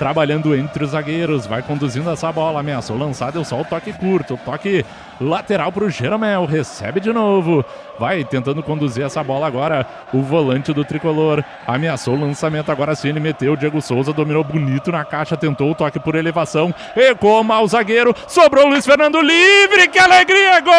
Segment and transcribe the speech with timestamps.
[0.00, 4.40] trabalhando entre os zagueiros, vai conduzindo essa bola, ameaçou lançar, deu só o toque curto,
[4.42, 4.82] toque
[5.20, 7.62] lateral para o Jeromel, recebe de novo,
[7.98, 13.10] vai tentando conduzir essa bola agora, o volante do tricolor, ameaçou o lançamento, agora sim
[13.10, 17.62] ele meteu, Diego Souza dominou bonito na caixa, tentou o toque por elevação, recuou mal
[17.64, 20.70] o zagueiro, sobrou Luiz Fernando livre, que alegria, gol!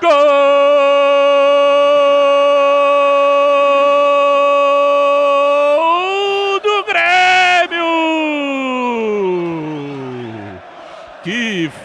[0.00, 0.75] Gol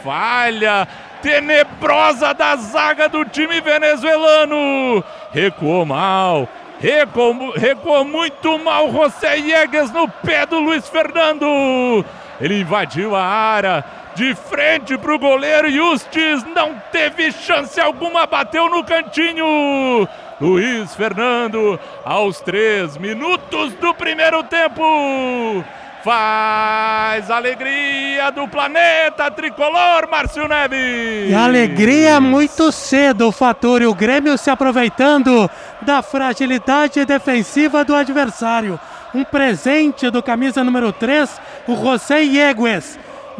[0.04, 0.88] falha
[1.22, 5.04] tenebrosa da zaga do time venezuelano!
[5.32, 6.48] Recuou mal,
[6.80, 12.04] recuou, recuou muito mal José Yegues no pé do Luiz Fernando!
[12.40, 18.70] Ele invadiu a área de frente para o goleiro Justis, não teve chance alguma, bateu
[18.70, 20.08] no cantinho.
[20.40, 25.64] Luiz Fernando, aos três minutos do primeiro tempo,
[26.04, 31.30] faz alegria do planeta tricolor, Márcio Neves.
[31.30, 35.50] E alegria muito cedo, o fator e o Grêmio se aproveitando
[35.82, 38.80] da fragilidade defensiva do adversário.
[39.14, 42.98] Um presente do camisa número 3, o José Iegues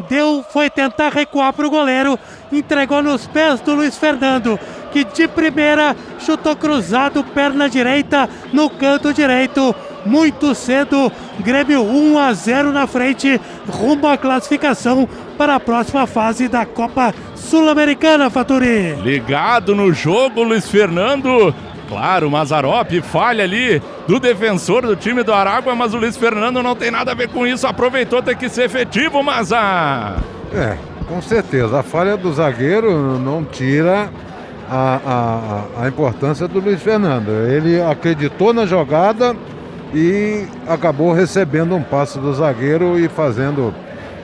[0.10, 2.20] deu, foi tentar recuar para o goleiro,
[2.52, 4.60] entregou nos pés do Luiz Fernando,
[4.92, 9.74] que de primeira chutou cruzado, perna direita no canto direito.
[10.06, 16.48] Muito cedo, Grêmio 1 a 0 na frente, rumo à classificação para a próxima fase
[16.48, 18.96] da Copa Sul-Americana, Faturi.
[19.04, 21.54] Ligado no jogo, Luiz Fernando.
[21.88, 26.64] Claro, o Mazarop falha ali do defensor do time do Aragua, mas o Luiz Fernando
[26.64, 27.68] não tem nada a ver com isso.
[27.68, 30.24] Aproveitou, tem que ser efetivo, Mazar.
[30.54, 30.78] É,
[31.08, 31.80] com certeza.
[31.80, 34.10] A falha do zagueiro não tira
[34.70, 35.00] a,
[35.78, 37.30] a, a importância do Luiz Fernando.
[37.30, 39.36] Ele acreditou na jogada
[39.94, 43.74] e acabou recebendo um passo do zagueiro e fazendo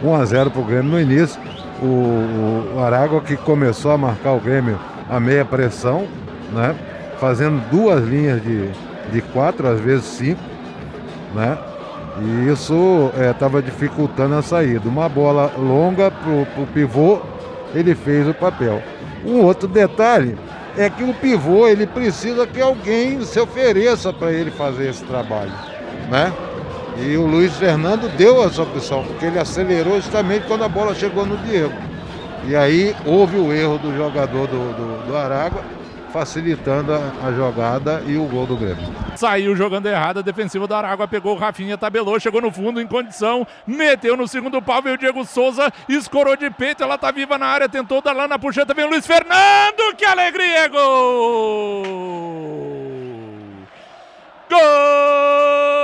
[0.03, 1.39] 1 a 0 para o Grêmio no início.
[1.81, 4.79] O, o Aragua que começou a marcar o Grêmio
[5.09, 6.07] a meia pressão,
[6.51, 6.75] né?
[7.19, 8.69] fazendo duas linhas de,
[9.11, 10.41] de quatro, às vezes cinco,
[11.33, 11.57] né?
[12.19, 14.89] E isso estava é, dificultando a saída.
[14.89, 17.21] Uma bola longa para o pivô,
[17.75, 18.81] ele fez o papel.
[19.23, 20.35] Um outro detalhe
[20.77, 25.51] é que o pivô ele precisa que alguém se ofereça para ele fazer esse trabalho,
[26.09, 26.31] né?
[26.99, 31.25] E o Luiz Fernando deu essa opção, porque ele acelerou justamente quando a bola chegou
[31.25, 31.73] no Diego.
[32.47, 35.61] E aí houve o erro do jogador do, do, do Aragua
[36.11, 38.93] facilitando a, a, jogada e o gol do Grêmio.
[39.15, 42.87] Saiu jogando errado, a defensiva do Aragua pegou o Rafinha, tabelou, chegou no fundo em
[42.87, 47.37] condição, meteu no segundo pau, veio o Diego Souza, escorou de peito, ela tá viva
[47.37, 51.83] na área, tentou dar lá na puxeta, vem o Luiz Fernando, que alegria, gol!
[54.49, 55.76] Gol!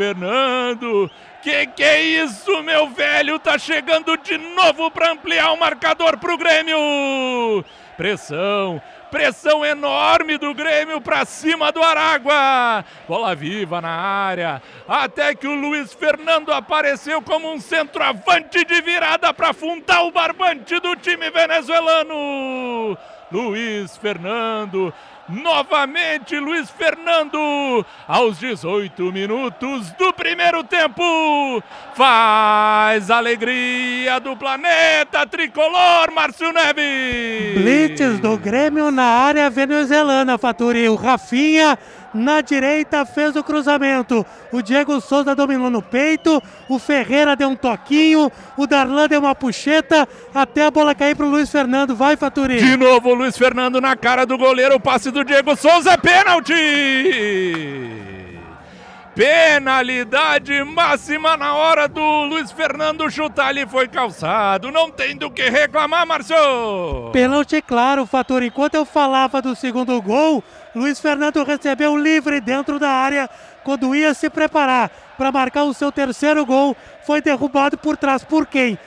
[0.00, 1.10] Fernando.
[1.42, 3.38] Que que é isso, meu velho?
[3.38, 7.62] Tá chegando de novo para ampliar o marcador pro Grêmio.
[7.98, 12.82] Pressão, pressão enorme do Grêmio para cima do Aragua.
[13.06, 19.34] Bola viva na área, até que o Luiz Fernando apareceu como um centroavante de virada
[19.34, 22.96] para fundar o barbante do time venezuelano.
[23.30, 24.92] Luiz Fernando
[25.30, 31.62] Novamente Luiz Fernando, aos 18 minutos do primeiro tempo,
[31.94, 37.54] faz alegria do planeta tricolor, Márcio Neves.
[37.54, 40.88] Blitz do Grêmio na área venezuelana, Faturi.
[40.88, 41.78] O Rafinha
[42.12, 44.24] na direita fez o cruzamento.
[44.52, 46.42] O Diego Souza dominou no peito.
[46.68, 48.30] O Ferreira deu um toquinho.
[48.56, 50.08] O Darlan deu uma puxeta.
[50.34, 51.94] Até a bola cair para o Luiz Fernando.
[51.94, 52.58] Vai, Faturi.
[52.58, 54.76] De novo o Luiz Fernando na cara do goleiro.
[54.76, 56.54] O passe do Diego Souza é pênalti.
[59.20, 64.70] Penalidade máxima na hora do Luiz Fernando chutar ali foi calçado.
[64.70, 66.34] Não tem do que reclamar, Márcio.
[67.12, 68.42] Pênalti claro, Fator.
[68.42, 70.42] Enquanto eu falava do segundo gol,
[70.74, 73.28] Luiz Fernando recebeu livre dentro da área
[73.62, 76.74] quando ia se preparar para marcar o seu terceiro gol.
[77.04, 78.24] Foi derrubado por trás.
[78.24, 78.78] Por quem?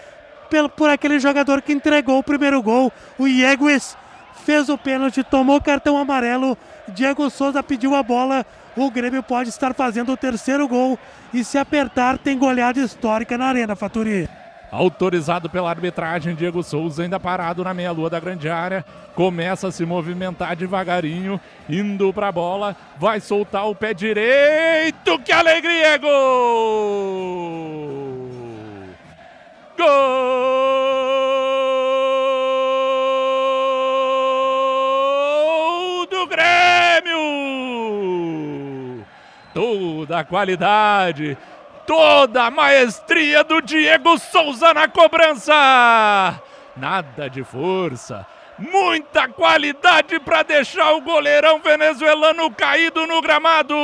[0.50, 3.96] Por, por aquele jogador que entregou o primeiro gol, o Iegues.
[4.44, 6.58] Fez o pênalti, tomou cartão amarelo.
[6.88, 8.44] Diego Souza pediu a bola.
[8.75, 10.98] O Grêmio pode estar fazendo o terceiro gol.
[11.34, 14.28] E se apertar, tem goleada histórica na Arena, Faturi.
[14.72, 18.84] Autorizado pela arbitragem, Diego Souza ainda parado na meia-lua da grande área.
[19.14, 21.40] Começa a se movimentar devagarinho,
[21.70, 22.75] indo para a bola.
[22.98, 25.20] Vai soltar o pé direito.
[25.20, 25.96] Que alegria!
[26.00, 28.24] Gol!
[40.04, 41.38] Toda a qualidade,
[41.88, 45.54] toda a maestria do Diego Souza na cobrança.
[46.76, 48.26] Nada de força,
[48.58, 53.76] muita qualidade para deixar o goleirão venezuelano caído no gramado.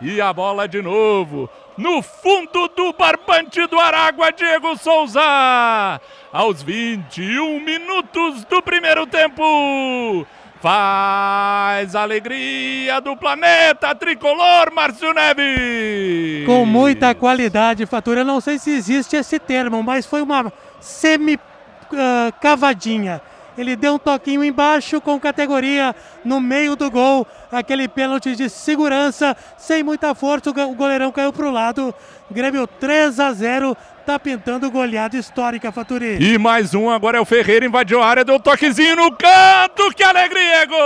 [0.00, 6.00] E a bola de novo no fundo do barbante do Aragua, Diego Souza.
[6.32, 10.26] Aos 21 minutos do primeiro tempo.
[10.60, 16.44] Faz alegria do planeta tricolor, Márcio Neves.
[16.46, 18.22] Com muita qualidade, Fatura.
[18.22, 23.22] Eu não sei se existe esse termo, mas foi uma semi-cavadinha.
[23.24, 25.94] Uh, ele deu um toquinho embaixo com categoria
[26.24, 27.24] no meio do gol.
[27.52, 31.94] Aquele pênalti de segurança, sem muita força, o goleirão caiu para o lado.
[32.30, 33.74] Grêmio 3 a 0
[34.08, 36.16] tá pintando goleada histórica, Faturi.
[36.18, 39.92] E mais um, agora é o Ferreira, invadiu a área, deu um toquezinho no canto,
[39.94, 40.78] que alegria, gol!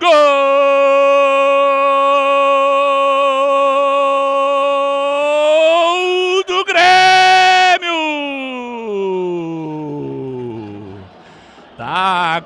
[0.00, 0.64] Gol!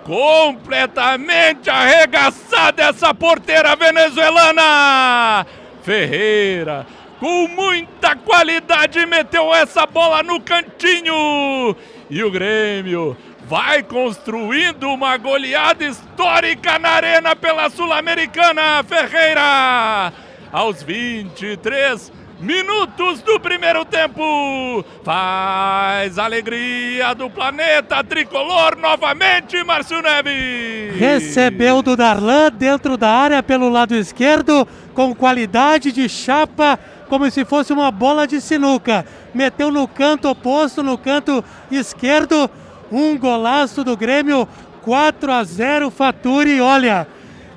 [0.09, 5.47] completamente arregaçada essa porteira venezuelana.
[5.89, 6.87] Ferreira,
[7.19, 11.75] com muita qualidade, meteu essa bola no cantinho.
[12.11, 18.85] E o Grêmio vai construindo uma goleada histórica na arena pela Sul-Americana.
[18.85, 20.13] Ferreira,
[20.53, 24.85] aos 23 minutos do primeiro tempo.
[25.03, 30.97] Faz alegria do planeta tricolor novamente, Márcio Neves.
[30.99, 37.45] Recebeu do Darlan dentro da área pelo lado esquerdo, com qualidade de chapa, como se
[37.45, 39.05] fosse uma bola de sinuca.
[39.35, 42.51] Meteu no canto oposto, no canto esquerdo.
[42.91, 44.49] Um golaço do Grêmio,
[44.83, 46.61] 4 a 0 Faturi.
[46.61, 47.07] Olha,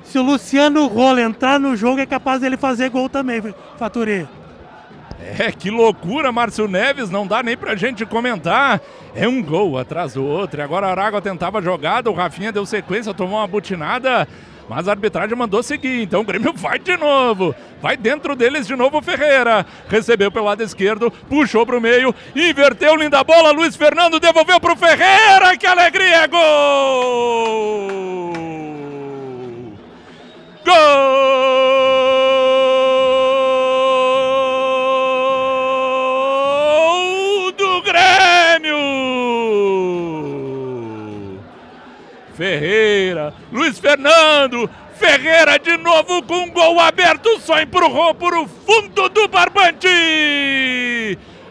[0.04, 3.42] se o Luciano Rola entrar no jogo, é capaz dele fazer gol também,
[3.78, 4.28] Faturi.
[5.38, 8.80] É, que loucura, Márcio Neves, não dá nem pra gente comentar.
[9.14, 10.60] É um gol atrás do outro.
[10.60, 14.26] E agora a Aragua tentava a jogada, o Rafinha deu sequência, tomou uma butinada.
[14.68, 17.54] Mas a arbitragem mandou seguir, então o Grêmio vai de novo.
[17.80, 19.66] Vai dentro deles de novo o Ferreira.
[19.88, 23.52] Recebeu pelo lado esquerdo, puxou para o meio, inverteu linda bola.
[23.52, 25.56] Luiz Fernando devolveu para o Ferreira.
[25.56, 26.26] Que alegria!
[26.26, 27.92] Gol!
[30.64, 31.61] Gol!
[42.34, 49.08] Ferreira, Luiz Fernando, Ferreira de novo com um gol aberto, só empurrou por o fundo
[49.08, 49.88] do barbante.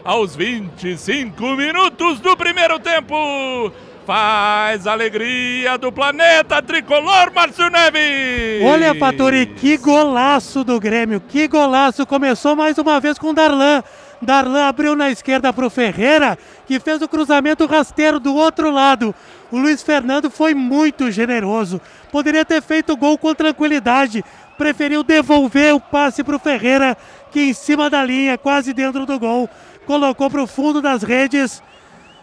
[0.04, 3.72] Aos 25 minutos do primeiro tempo,
[4.04, 8.64] faz alegria do planeta tricolor, Márcio Neves.
[8.64, 12.04] Olha, Fatori, que golaço do Grêmio, que golaço.
[12.04, 13.82] Começou mais uma vez com Darlan.
[14.22, 19.14] Darlan abriu na esquerda para o Ferreira, que fez o cruzamento rasteiro do outro lado.
[19.50, 21.80] O Luiz Fernando foi muito generoso.
[22.10, 24.24] Poderia ter feito o gol com tranquilidade.
[24.56, 26.96] Preferiu devolver o passe para o Ferreira,
[27.30, 29.50] que em cima da linha, quase dentro do gol,
[29.84, 31.62] colocou para o fundo das redes.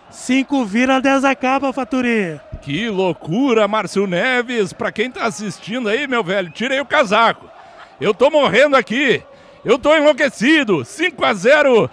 [0.10, 2.40] Cinco vira, dez acaba, Faturi.
[2.62, 4.74] Que loucura, Márcio Neves.
[4.74, 7.48] Para quem está assistindo aí, meu velho, tirei o casaco.
[8.02, 9.22] Eu tô morrendo aqui.
[9.64, 10.84] Eu tô enlouquecido.
[10.86, 11.90] 5 a 0.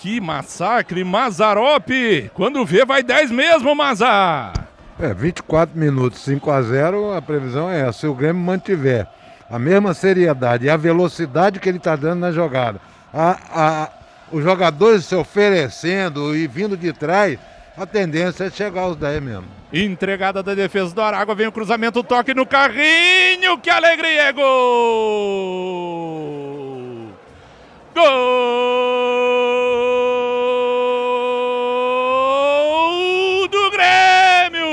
[0.00, 1.88] Que massacre, Mazarop.
[2.34, 4.52] Quando vê, vai 10 mesmo, Mazar.
[5.00, 7.12] É, 24 minutos, 5 a 0.
[7.12, 8.00] A previsão é essa.
[8.00, 9.06] Se o Grêmio mantiver
[9.50, 12.80] a mesma seriedade e a velocidade que ele está dando na jogada,
[13.12, 13.88] a, a,
[14.30, 17.38] os jogadores se oferecendo e vindo de trás,
[17.76, 19.44] a tendência é chegar aos 10 mesmo.
[19.72, 25.62] Entregada da defesa do Aragua, vem o cruzamento, toque no carrinho, que alegria, é gol!
[27.94, 28.02] Gol
[33.48, 34.70] do Grêmio!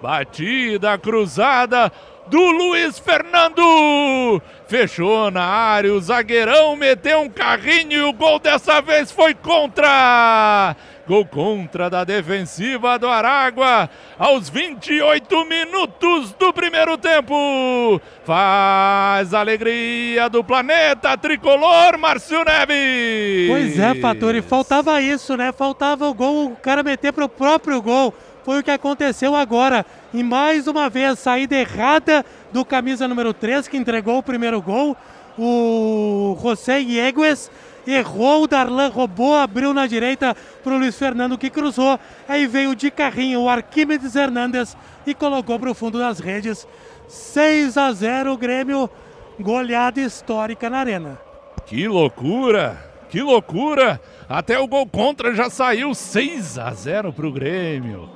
[0.00, 1.92] Batida cruzada
[2.28, 4.42] do Luiz Fernando.
[4.68, 10.74] Fechou na área, o zagueirão meteu um carrinho e o gol dessa vez foi contra.
[11.06, 18.00] Gol contra da defensiva do Aragua aos 28 minutos do primeiro tempo.
[18.24, 23.48] Faz alegria do planeta tricolor, Márcio Neves.
[23.48, 25.52] Pois é, Fatori, faltava isso, né?
[25.52, 28.12] Faltava o gol, o cara meter pro próprio gol.
[28.46, 29.84] Foi o que aconteceu agora.
[30.14, 34.96] E mais uma vez, saída errada do camisa número 3, que entregou o primeiro gol.
[35.36, 37.50] o José Iegues
[37.84, 41.98] errou, o Darlan roubou, abriu na direita para o Luiz Fernando que cruzou.
[42.28, 46.68] Aí veio de carrinho o Arquímedes Hernandes e colocou para o fundo das redes.
[47.08, 48.88] 6 a 0 o Grêmio,
[49.40, 51.18] goleada histórica na arena.
[51.66, 52.78] Que loucura!
[53.10, 54.00] Que loucura!
[54.28, 58.15] Até o gol contra já saiu 6 a 0 para o Grêmio.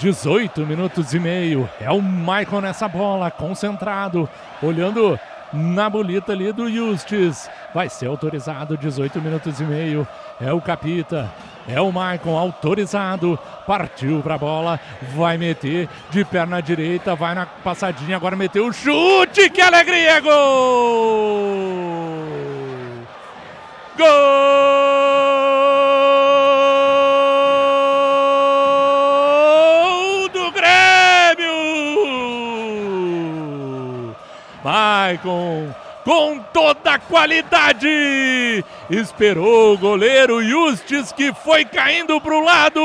[0.00, 1.68] 18 minutos e meio.
[1.78, 4.26] É o Michael nessa bola, concentrado,
[4.62, 5.20] olhando
[5.52, 7.50] na bolita ali do Justis.
[7.74, 10.08] Vai ser autorizado 18 minutos e meio.
[10.40, 11.30] É o Capita.
[11.68, 13.38] É o Maicon autorizado.
[13.66, 14.80] Partiu pra bola.
[15.14, 17.14] Vai meter de perna direita.
[17.14, 18.16] Vai na passadinha.
[18.16, 19.50] Agora meteu o chute.
[19.50, 20.20] Que alegria!
[20.20, 20.30] Gol!
[23.98, 24.69] Gol
[34.64, 35.74] Maicon
[36.04, 38.64] com toda a qualidade.
[38.88, 42.80] Esperou o goleiro Justis que foi caindo para o lado,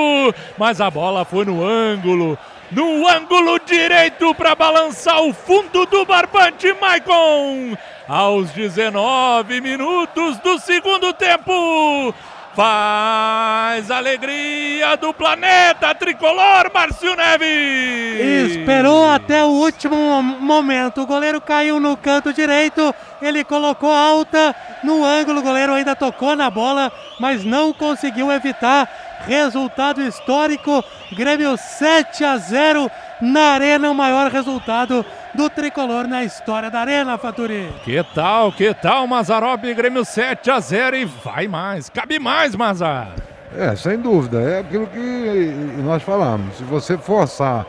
[0.57, 2.37] mas a bola foi no ângulo.
[2.71, 7.77] No ângulo direito para balançar o fundo do barbante Maicon.
[8.07, 12.13] Aos 19 minutos do segundo tempo,
[12.55, 18.55] Faz alegria do planeta tricolor, Márcio Neves!
[18.55, 21.01] Esperou até o último momento.
[21.01, 22.95] O goleiro caiu no canto direito.
[23.21, 25.41] Ele colocou alta no ângulo.
[25.41, 28.87] O goleiro ainda tocou na bola, mas não conseguiu evitar.
[29.27, 30.81] Resultado histórico:
[31.11, 37.17] Grêmio 7 a 0 na Arena, o maior resultado do tricolor na história da Arena,
[37.17, 37.69] Faturi.
[37.83, 43.13] Que tal, que tal, Mazarop, Grêmio 7 a 0 e vai mais, cabe mais, Mazar.
[43.55, 46.57] É, sem dúvida, é aquilo que nós falamos.
[46.57, 47.65] Se você forçar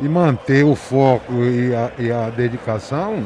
[0.00, 3.24] e manter o foco e a, e a dedicação,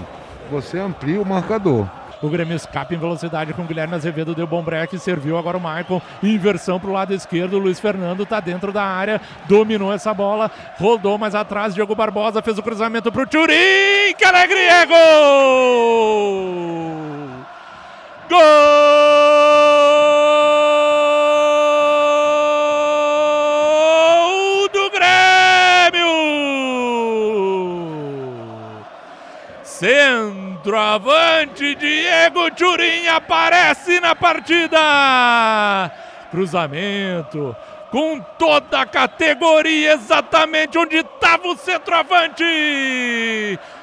[0.51, 1.87] você amplia o marcador.
[2.23, 5.61] O Grêmio escapa em velocidade com o Guilherme Azevedo, deu bom break, serviu agora o
[5.61, 6.01] Michael.
[6.23, 10.49] Inversão para o lado esquerdo, Luiz Fernando está dentro da área, dominou essa bola,
[10.79, 14.87] rodou mais atrás, Diego Barbosa fez o cruzamento para o Turim, que alegria!
[14.87, 16.03] Gol
[30.93, 35.91] Centroavante Diego Turim aparece na partida.
[36.31, 37.57] Cruzamento
[37.91, 42.45] com toda a categoria, exatamente onde estava o centroavante.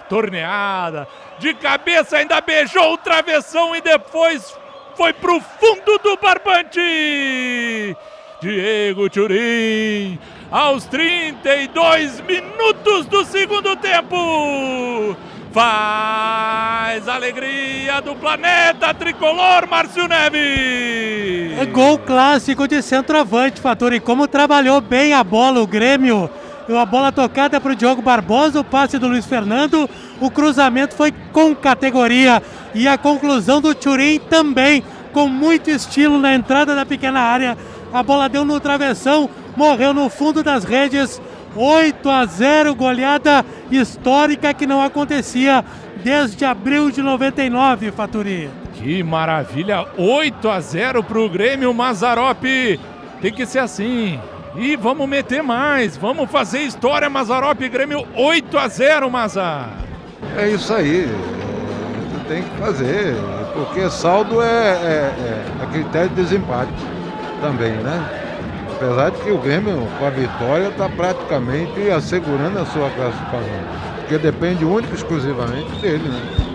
[0.07, 1.07] Torneada,
[1.39, 4.55] de cabeça ainda beijou o travessão e depois
[4.95, 7.97] foi para o fundo do barbante.
[8.39, 10.19] Diego Turim,
[10.51, 15.17] aos 32 minutos do segundo tempo
[15.51, 21.59] faz alegria do planeta tricolor, Márcio Neves.
[21.59, 23.93] É gol clássico de centroavante, Fator.
[23.93, 26.29] E como trabalhou bem a bola o Grêmio.
[26.69, 29.89] A bola tocada para o Diogo Barbosa, o passe do Luiz Fernando.
[30.21, 32.43] O cruzamento foi com categoria.
[32.75, 37.57] E a conclusão do Turim também, com muito estilo na entrada da pequena área.
[37.91, 41.19] A bola deu no travessão, morreu no fundo das redes
[41.55, 45.63] 8 a 0, goleada histórica que não acontecia
[46.03, 48.49] desde abril de 99, Faturi.
[48.73, 49.85] Que maravilha!
[49.97, 52.43] 8 a 0 para o Grêmio Mazarop.
[53.21, 54.19] Tem que ser assim.
[54.55, 59.69] E vamos meter mais, vamos fazer história, Mazarop Grêmio 8 a 0, Mazar.
[60.35, 61.07] É isso aí,
[62.27, 63.15] tem que fazer,
[63.53, 66.71] porque saldo é, é, é, é critério de desempate
[67.41, 68.18] também, né?
[68.79, 73.67] Apesar de que o Grêmio, com a vitória, está praticamente assegurando a sua classificação.
[73.97, 76.48] Porque depende única e exclusivamente dele, né?